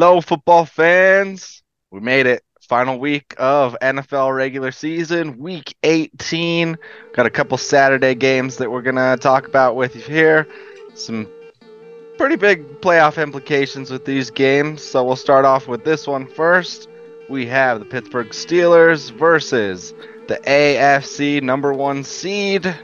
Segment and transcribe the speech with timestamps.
[0.00, 1.62] Hello, football fans.
[1.90, 2.42] We made it.
[2.62, 6.78] Final week of NFL regular season, week 18.
[7.12, 10.46] Got a couple Saturday games that we're going to talk about with you here.
[10.94, 11.28] Some
[12.16, 14.82] pretty big playoff implications with these games.
[14.82, 16.88] So we'll start off with this one first.
[17.28, 19.92] We have the Pittsburgh Steelers versus
[20.28, 22.74] the AFC number one seed,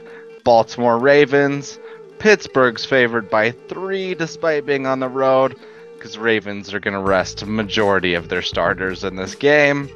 [0.43, 1.79] Baltimore Ravens.
[2.19, 5.59] Pittsburgh's favored by three despite being on the road
[6.07, 9.89] because Ravens are going to rest majority of their starters in this game.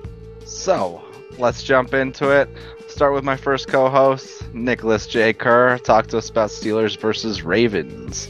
[0.43, 1.01] So
[1.37, 2.49] let's jump into it.
[2.89, 5.31] Start with my first co host, Nicholas J.
[5.31, 5.77] Kerr.
[5.77, 8.27] Talk to us about Steelers versus Ravens.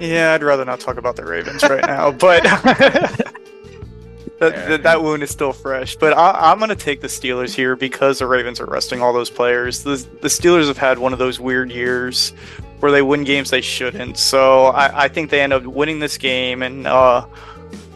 [0.00, 3.28] Yeah, I'd rather not talk about the Ravens right now, but that,
[4.40, 5.94] that, that, wound is still fresh.
[5.94, 9.12] But I, am going to take the Steelers here because the Ravens are resting all
[9.12, 9.84] those players.
[9.84, 12.32] The, the Steelers have had one of those weird years
[12.84, 14.18] where they win games they shouldn't.
[14.18, 17.24] So I, I think they end up winning this game and uh,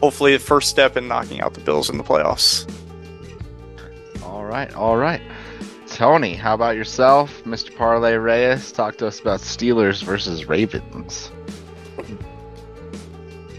[0.01, 2.67] hopefully the first step in knocking out the Bills in the playoffs.
[4.23, 5.21] All right, all right.
[5.89, 7.77] Tony, how about yourself, Mr.
[7.77, 8.73] Parlay Reyes?
[8.73, 11.31] Talk to us about Steelers versus Ravens.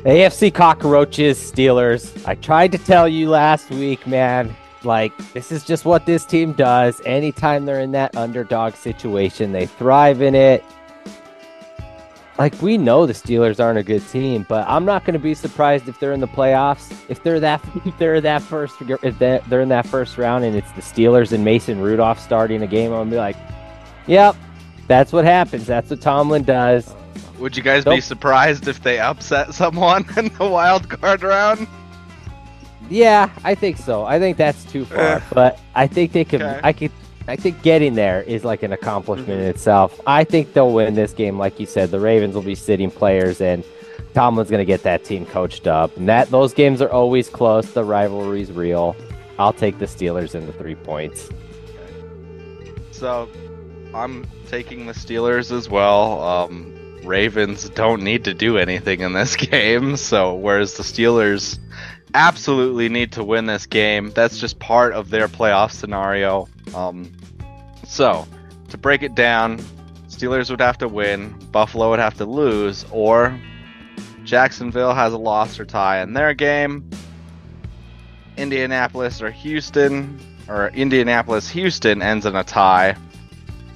[0.04, 2.26] AFC cockroaches, Steelers.
[2.28, 4.56] I tried to tell you last week, man.
[4.84, 7.00] Like, this is just what this team does.
[7.06, 10.64] Anytime they're in that underdog situation, they thrive in it
[12.40, 15.34] like we know the Steelers aren't a good team, but I'm not going to be
[15.34, 16.98] surprised if they're in the playoffs.
[17.10, 20.72] If they're that, if they're that first, if they're in that first round, and it's
[20.72, 23.36] the Steelers and Mason Rudolph starting a game, I'm gonna be like,
[24.08, 24.38] "Yep,
[24.88, 25.68] that's what happens.
[25.68, 26.96] That's what Tomlin does."
[27.40, 31.68] Would you guys be surprised if they upset someone in the wild card round?
[32.90, 34.06] Yeah, I think so.
[34.06, 35.22] I think that's too far, eh.
[35.34, 36.42] but I think they could.
[36.42, 36.60] Okay.
[36.64, 36.92] I could
[37.30, 39.42] I think getting there is like an accomplishment mm-hmm.
[39.42, 40.02] in itself.
[40.08, 41.92] I think they'll win this game, like you said.
[41.92, 43.64] The Ravens will be sitting players, and
[44.16, 45.96] Tomlin's going to get that team coached up.
[45.96, 47.72] And that those games are always close.
[47.72, 48.96] The rivalry's real.
[49.38, 51.30] I'll take the Steelers in the three points.
[52.90, 53.30] So,
[53.94, 56.24] I'm taking the Steelers as well.
[56.24, 56.74] Um,
[57.04, 59.98] Ravens don't need to do anything in this game.
[59.98, 61.60] So, whereas the Steelers
[62.16, 66.48] absolutely need to win this game, that's just part of their playoff scenario.
[66.74, 67.12] Um,
[67.90, 68.28] so,
[68.70, 69.58] to break it down,
[70.10, 73.38] Steelers would have to win, Buffalo would have to lose, or
[74.24, 76.88] Jacksonville has a loss or tie in their game.
[78.38, 82.96] Indianapolis or Houston, or Indianapolis Houston ends in a tie,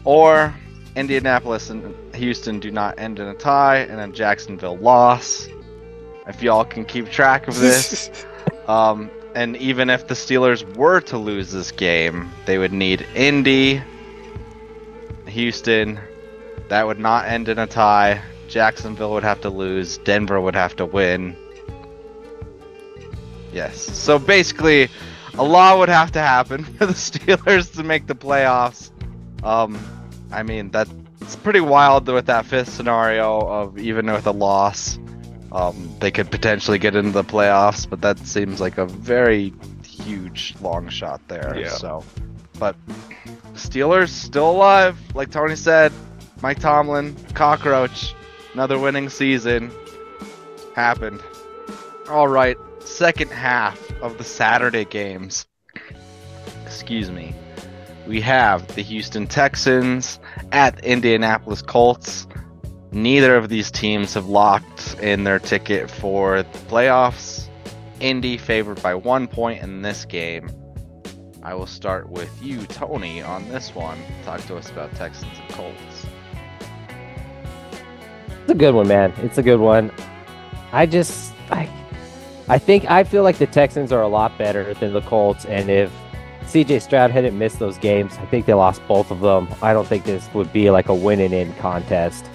[0.06, 0.54] or
[0.96, 5.48] Indianapolis and Houston do not end in a tie, and then Jacksonville loss.
[6.28, 8.26] If y'all can keep track of this,
[8.68, 13.82] um, and even if the Steelers were to lose this game, they would need Indy,
[15.34, 16.00] Houston.
[16.70, 18.22] That would not end in a tie.
[18.48, 19.98] Jacksonville would have to lose.
[20.00, 21.36] Denver would have to win.
[23.52, 23.78] Yes.
[23.78, 24.90] So basically,
[25.34, 28.92] a lot would have to happen for the Steelers to make the playoffs.
[29.44, 29.78] Um,
[30.32, 30.88] I mean that
[31.22, 34.98] it's pretty wild with that fifth scenario of even with a loss,
[35.52, 39.54] um, they could potentially get into the playoffs, but that seems like a very
[39.86, 41.56] huge long shot there.
[41.58, 41.70] Yeah.
[41.70, 42.04] So,
[42.60, 42.76] but
[43.54, 45.92] Steelers still alive, like Tony said.
[46.42, 48.14] Mike Tomlin, cockroach,
[48.54, 49.72] another winning season
[50.76, 51.22] happened.
[52.10, 55.46] All right, second half of the Saturday games.
[56.66, 57.34] Excuse me.
[58.08, 60.20] We have the Houston Texans
[60.52, 62.28] at the Indianapolis Colts.
[62.92, 67.48] Neither of these teams have locked in their ticket for the playoffs.
[68.02, 70.50] Indy favored by one point in this game.
[71.46, 73.98] I will start with you, Tony, on this one.
[74.24, 76.06] Talk to us about Texans and Colts.
[78.30, 79.14] It's a good one, man.
[79.18, 79.92] It's a good one.
[80.72, 81.70] I just, I,
[82.48, 85.70] I think I feel like the Texans are a lot better than the Colts, and
[85.70, 85.92] if
[86.44, 89.54] CJ Stroud hadn't missed those games, I think they lost both of them.
[89.62, 92.26] I don't think this would be like a winning in contest.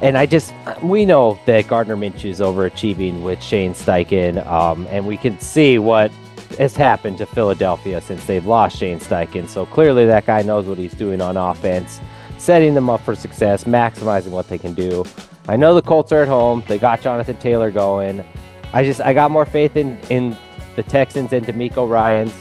[0.00, 5.06] And I just, we know that Gardner Minshew is overachieving with Shane Steichen, um, and
[5.06, 6.10] we can see what
[6.58, 9.48] has happened to Philadelphia since they've lost Shane Steichen.
[9.48, 12.00] So clearly, that guy knows what he's doing on offense,
[12.38, 15.04] setting them up for success, maximizing what they can do.
[15.48, 18.24] I know the Colts are at home; they got Jonathan Taylor going.
[18.72, 20.36] I just, I got more faith in in
[20.76, 22.34] the Texans and DeMeco Ryans.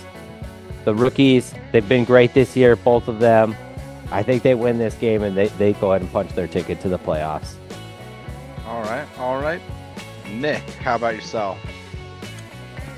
[0.83, 3.55] The rookies, they've been great this year, both of them.
[4.11, 6.79] I think they win this game and they, they go ahead and punch their ticket
[6.81, 7.55] to the playoffs.
[8.67, 9.61] All right, all right.
[10.29, 11.57] Nick, how about yourself?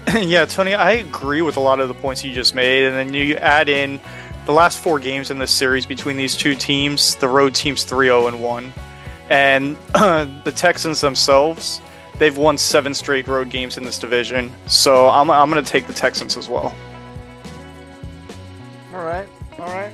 [0.15, 2.86] yeah, Tony, I agree with a lot of the points you just made.
[2.86, 4.00] And then you add in
[4.45, 8.07] the last four games in this series between these two teams, the road team's 3
[8.07, 8.74] 0 and 1.
[9.30, 11.81] And the Texans themselves,
[12.19, 14.51] they've won seven straight road games in this division.
[14.68, 16.74] So I'm I'm gonna take the Texans as well.
[18.94, 19.27] All right,
[19.59, 19.94] all right.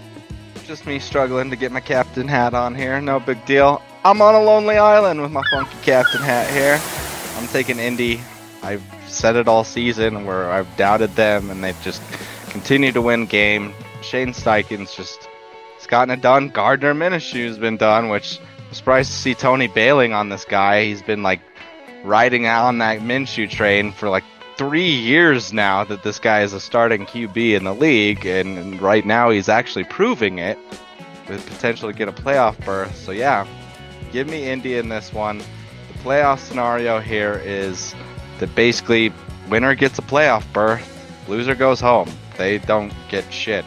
[0.65, 3.01] Just me struggling to get my captain hat on here.
[3.01, 3.81] No big deal.
[4.05, 6.79] I'm on a lonely island with my funky captain hat here.
[7.37, 8.21] I'm taking Indy.
[8.61, 8.83] I've
[9.13, 12.01] said it all season where I've doubted them and they've just
[12.49, 13.73] continued to win game.
[14.01, 15.27] Shane Steichen's just
[15.77, 16.49] he's gotten it done.
[16.49, 20.85] Gardner Minshew's been done, which I'm surprised to see Tony bailing on this guy.
[20.85, 21.41] He's been like
[22.03, 24.23] riding out on that Minshew train for like
[24.57, 28.81] three years now that this guy is a starting QB in the league, and, and
[28.81, 30.57] right now he's actually proving it
[31.27, 32.95] with potential to get a playoff berth.
[32.95, 33.47] So yeah,
[34.11, 35.39] give me Indy in this one.
[35.39, 37.95] The playoff scenario here is
[38.39, 39.11] that basically
[39.49, 40.89] winner gets a playoff berth,
[41.27, 42.09] loser goes home.
[42.37, 43.65] They don't get shit.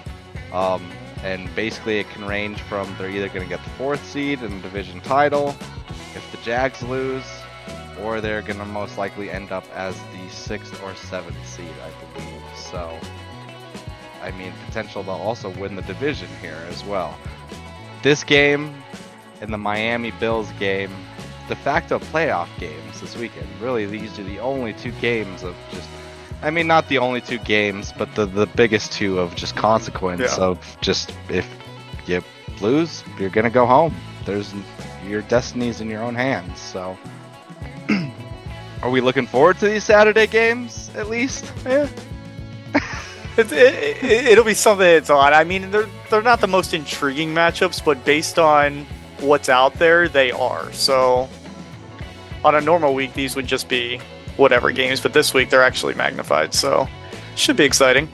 [0.52, 0.90] Um,
[1.22, 4.62] and basically it can range from they're either going to get the fourth seed and
[4.62, 5.54] division title
[6.14, 7.24] if the Jags lose,
[8.00, 12.18] or they're going to most likely end up as the sixth or seventh seed, I
[12.18, 12.42] believe.
[12.56, 12.98] So,
[14.22, 17.18] I mean, potential to also win the division here as well.
[18.02, 18.74] This game
[19.40, 20.90] and the Miami Bills game,
[21.48, 23.48] de facto playoff games this weekend.
[23.60, 25.88] Really, these are the only two games of just.
[26.42, 30.20] I mean, not the only two games, but the the biggest two of just consequence
[30.22, 30.44] Yeah.
[30.44, 31.48] of just if
[32.06, 32.22] you
[32.60, 33.94] lose, you're gonna go home.
[34.24, 34.52] There's
[35.06, 36.60] your destiny's in your own hands.
[36.60, 36.98] So,
[38.82, 41.50] are we looking forward to these Saturday games at least?
[41.64, 41.88] Yeah.
[43.38, 45.34] It, it, it, it'll be something that's on.
[45.34, 48.86] I mean, they're they're not the most intriguing matchups, but based on
[49.20, 50.72] what's out there, they are.
[50.72, 51.28] So,
[52.44, 54.00] on a normal week, these would just be
[54.36, 56.54] whatever games, but this week they're actually magnified.
[56.54, 56.88] So,
[57.34, 58.08] should be exciting.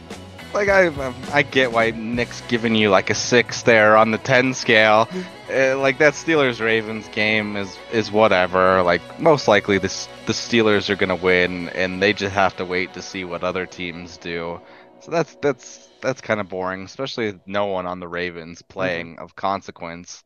[0.54, 4.18] Like I, um, I get why Nick's giving you like a six there on the
[4.18, 5.08] ten scale.
[5.52, 8.82] Uh, like that Steelers Ravens game is is whatever.
[8.82, 12.94] Like most likely this the Steelers are gonna win, and they just have to wait
[12.94, 14.58] to see what other teams do.
[15.00, 19.36] So that's that's that's kind of boring, especially no one on the Ravens playing of
[19.36, 20.24] consequence.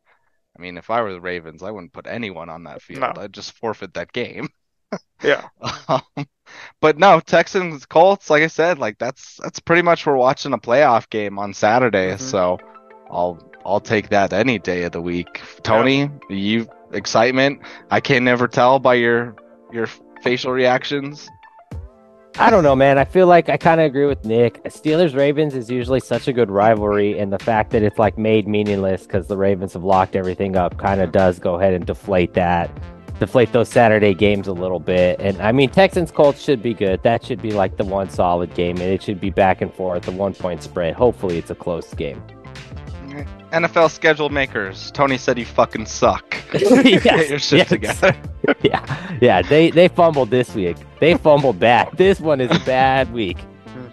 [0.57, 3.01] I mean, if I were the Ravens, I wouldn't put anyone on that field.
[3.01, 3.13] No.
[3.17, 4.49] I'd just forfeit that game.
[5.21, 5.49] Yeah.
[5.89, 6.01] Um,
[6.79, 10.57] but no, Texans Colts, like I said, like that's that's pretty much we're watching a
[10.57, 12.19] playoff game on Saturday, Mhm.
[12.21, 12.57] so
[13.11, 15.41] I'll I'll take that any day of the week.
[15.63, 17.61] Tony, you excitement?
[17.91, 19.35] I can never tell by your
[19.73, 19.87] your
[20.23, 21.27] facial reactions.
[22.39, 22.99] I don't know, man.
[22.99, 24.63] I feel like I kind of agree with Nick.
[24.65, 28.47] Steelers Ravens is usually such a good rivalry, and the fact that it's like made
[28.47, 32.35] meaningless because the Ravens have locked everything up kind of does go ahead and deflate
[32.35, 32.69] that,
[33.19, 35.19] deflate those Saturday games a little bit.
[35.19, 37.01] And I mean, Texans Colts should be good.
[37.01, 40.03] That should be like the one solid game, and it should be back and forth,
[40.03, 40.93] the one point spread.
[40.93, 42.21] Hopefully, it's a close game.
[43.51, 44.91] NFL schedule makers.
[44.91, 46.35] Tony said you fucking suck.
[46.53, 47.69] Yes, Get your shit yes.
[47.69, 48.15] together.
[48.61, 49.41] yeah, yeah.
[49.41, 50.77] They they fumbled this week.
[50.99, 51.89] They fumbled bad.
[51.95, 53.37] This one is a bad week.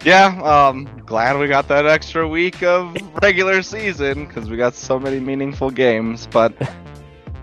[0.03, 4.99] Yeah, um, glad we got that extra week of regular season because we got so
[4.99, 6.27] many meaningful games.
[6.27, 6.53] But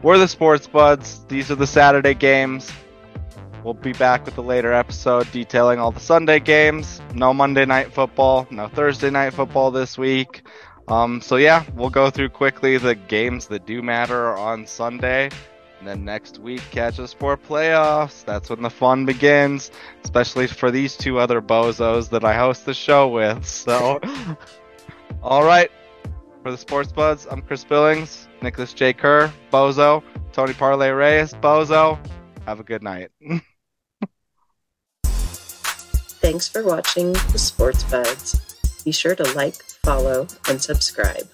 [0.03, 1.27] we're the Sports Budz.
[1.29, 2.73] These are the Saturday games.
[3.65, 7.01] We'll be back with a later episode detailing all the Sunday games.
[7.15, 10.43] No Monday night football, no Thursday night football this week.
[10.89, 15.31] Um, so yeah, we'll go through quickly the games that do matter on Sunday.
[15.83, 18.25] And then next week, catch us for playoffs.
[18.25, 19.73] That's when the fun begins
[20.05, 23.45] especially for these two other bozos that I host the show with.
[23.63, 24.01] So,
[25.23, 25.71] all right,
[26.43, 28.93] for the Sports Budz, I'm Chris Billings, Nicholas J.
[28.93, 31.99] Kerr, bozo, Tony Parlay Reyes, bozo.
[32.47, 33.11] Have a good night.
[35.05, 38.85] Thanks for watching the Sports Budz.
[38.85, 41.29] Be sure to like, follow, and subscribe.